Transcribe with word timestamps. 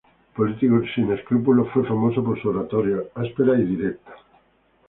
Político 0.35 0.81
sin 0.95 1.11
escrúpulos, 1.11 1.69
fue 1.71 1.85
famoso 1.85 2.23
por 2.23 2.41
su 2.41 2.49
oratoria 2.49 3.03
áspera 3.13 3.53
y 3.55 3.65
directa. 3.65 4.13